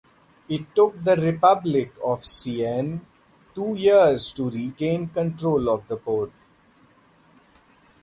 It 0.49 0.73
took 0.73 1.03
the 1.03 1.15
Republic 1.15 1.93
of 2.03 2.25
Siena 2.25 3.01
two 3.53 3.75
years 3.75 4.31
to 4.33 4.49
regain 4.49 5.09
control 5.09 5.69
of 5.69 5.87
the 5.87 5.95
port. 5.95 6.31